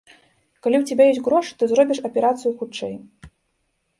[0.67, 2.95] Калі ў цябе ёсць грошы, ты зробіш аперацыю хутчэй.